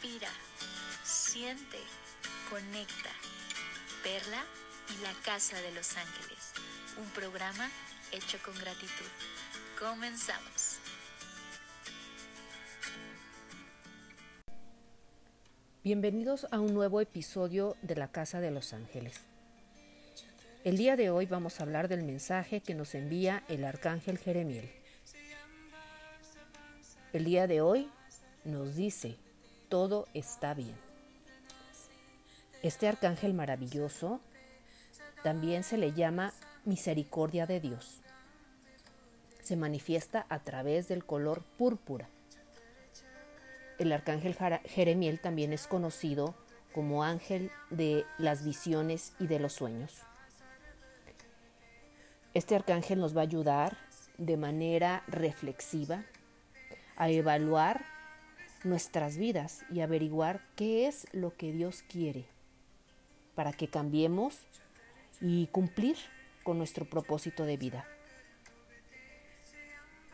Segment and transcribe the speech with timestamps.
[0.00, 0.28] Respira,
[1.02, 1.78] siente,
[2.48, 3.10] conecta.
[4.04, 4.44] Perla
[4.94, 6.52] y la Casa de los Ángeles.
[6.98, 7.68] Un programa
[8.12, 9.06] hecho con gratitud.
[9.80, 10.78] Comenzamos.
[15.82, 19.20] Bienvenidos a un nuevo episodio de la Casa de los Ángeles.
[20.62, 24.70] El día de hoy vamos a hablar del mensaje que nos envía el arcángel Jeremiel.
[27.12, 27.90] El día de hoy
[28.44, 29.16] nos dice,
[29.68, 30.76] todo está bien.
[32.62, 34.20] Este arcángel maravilloso
[35.22, 36.32] también se le llama
[36.64, 38.00] misericordia de Dios.
[39.42, 42.08] Se manifiesta a través del color púrpura.
[43.78, 46.34] El arcángel Jeremiel también es conocido
[46.74, 50.02] como ángel de las visiones y de los sueños.
[52.34, 53.76] Este arcángel nos va a ayudar
[54.18, 56.04] de manera reflexiva
[56.96, 57.84] a evaluar
[58.64, 62.26] nuestras vidas y averiguar qué es lo que Dios quiere
[63.34, 64.40] para que cambiemos
[65.20, 65.96] y cumplir
[66.42, 67.86] con nuestro propósito de vida.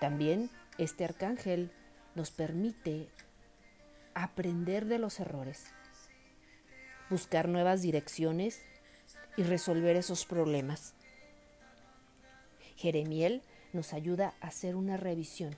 [0.00, 1.72] También este arcángel
[2.14, 3.08] nos permite
[4.14, 5.66] aprender de los errores,
[7.10, 8.62] buscar nuevas direcciones
[9.36, 10.94] y resolver esos problemas.
[12.76, 15.56] Jeremiel nos ayuda a hacer una revisión,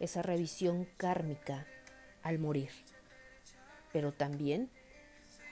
[0.00, 1.66] esa revisión kármica
[2.26, 2.70] al morir.
[3.92, 4.68] Pero también,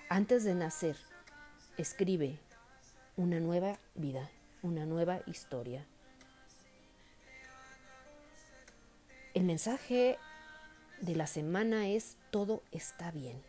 [0.09, 0.97] antes de nacer,
[1.79, 2.41] escribe
[3.17, 4.29] una nueva vida,
[4.63, 5.87] una nueva historia.
[9.35, 10.19] El mensaje
[11.01, 13.41] de la semana es todo está bien.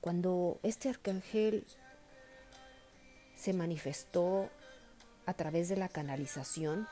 [0.00, 1.64] Cuando este arcángel
[3.36, 4.50] se manifestó
[5.24, 6.88] a través de la canalización,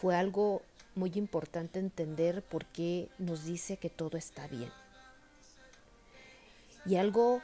[0.00, 0.62] fue algo
[0.94, 4.72] muy importante entender por qué nos dice que todo está bien.
[6.86, 7.42] Y algo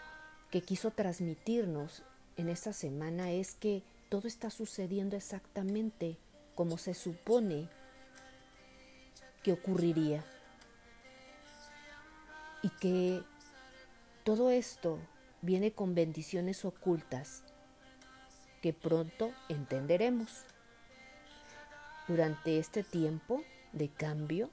[0.50, 2.02] que quiso transmitirnos
[2.38, 6.16] en esta semana es que todo está sucediendo exactamente
[6.54, 7.68] como se supone
[9.42, 10.24] que ocurriría.
[12.62, 13.22] Y que
[14.24, 14.98] todo esto
[15.42, 17.42] viene con bendiciones ocultas
[18.62, 20.46] que pronto entenderemos.
[22.08, 24.48] Durante este tiempo de cambio,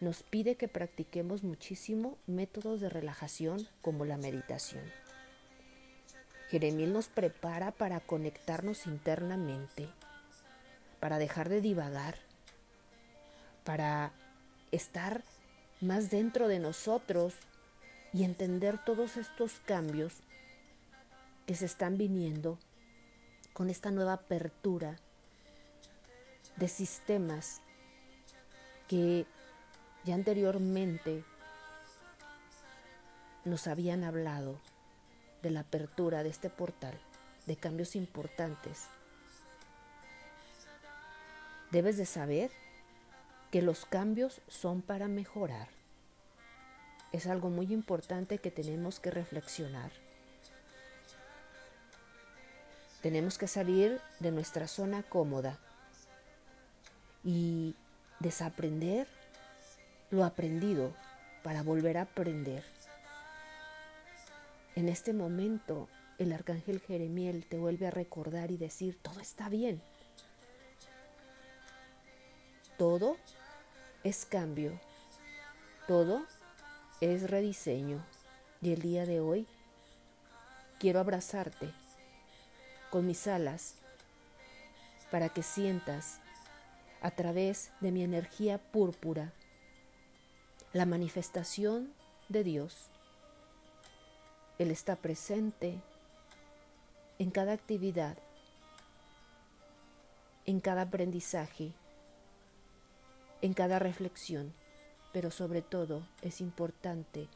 [0.00, 4.82] nos pide que practiquemos muchísimo métodos de relajación como la meditación.
[6.48, 9.88] Jeremiel nos prepara para conectarnos internamente,
[11.00, 12.16] para dejar de divagar,
[13.64, 14.12] para
[14.72, 15.22] estar
[15.82, 17.34] más dentro de nosotros
[18.14, 20.14] y entender todos estos cambios
[21.46, 22.58] que se están viniendo
[23.52, 24.96] con esta nueva apertura
[26.60, 27.62] de sistemas
[28.86, 29.26] que
[30.04, 31.24] ya anteriormente
[33.46, 34.60] nos habían hablado
[35.42, 37.00] de la apertura de este portal,
[37.46, 38.84] de cambios importantes.
[41.70, 42.50] Debes de saber
[43.50, 45.68] que los cambios son para mejorar.
[47.10, 49.90] Es algo muy importante que tenemos que reflexionar.
[53.00, 55.58] Tenemos que salir de nuestra zona cómoda
[57.24, 57.74] y
[58.18, 59.06] desaprender
[60.10, 60.94] lo aprendido
[61.42, 62.64] para volver a aprender.
[64.76, 65.88] En este momento,
[66.18, 69.80] el arcángel Jeremiel te vuelve a recordar y decir, todo está bien.
[72.76, 73.16] Todo
[74.04, 74.78] es cambio.
[75.86, 76.24] Todo
[77.00, 78.04] es rediseño.
[78.62, 79.46] Y el día de hoy
[80.78, 81.72] quiero abrazarte
[82.90, 83.74] con mis alas
[85.10, 86.20] para que sientas
[87.00, 89.32] a través de mi energía púrpura
[90.72, 91.92] la manifestación
[92.28, 92.90] de Dios.
[94.58, 95.80] Él está presente
[97.18, 98.16] en cada actividad,
[100.46, 101.72] en cada aprendizaje,
[103.42, 104.52] en cada reflexión,
[105.12, 107.28] pero sobre todo es importante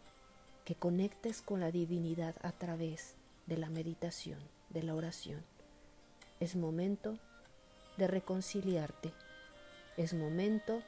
[0.64, 3.16] que conectes con la divinidad a través
[3.46, 4.38] de la meditación,
[4.70, 5.42] de la oración.
[6.40, 7.18] Es momento
[7.96, 9.12] de reconciliarte,
[9.96, 10.82] es momento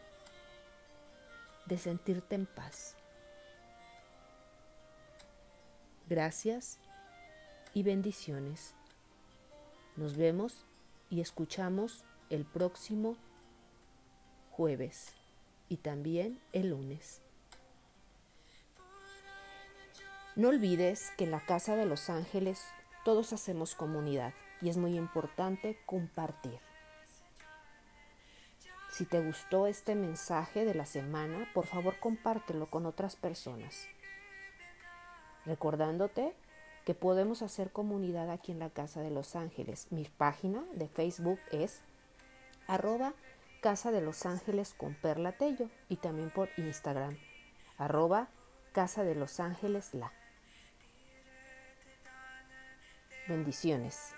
[1.66, 2.96] de sentirte en paz.
[6.08, 6.78] Gracias
[7.74, 8.74] y bendiciones.
[9.96, 10.64] Nos vemos
[11.10, 13.16] y escuchamos el próximo
[14.50, 15.14] jueves
[15.68, 17.20] y también el lunes.
[20.36, 22.62] No olvides que en la Casa de los Ángeles
[23.04, 26.65] todos hacemos comunidad y es muy importante compartir.
[28.96, 33.88] Si te gustó este mensaje de la semana, por favor compártelo con otras personas.
[35.44, 36.32] Recordándote
[36.86, 39.88] que podemos hacer comunidad aquí en la Casa de los Ángeles.
[39.90, 41.82] Mi página de Facebook es
[42.66, 43.12] arroba
[43.60, 47.18] Casa de los Ángeles con Perla Tello y también por Instagram
[47.76, 48.28] arroba
[48.72, 50.10] Casa de los Ángeles La.
[53.28, 54.14] Bendiciones.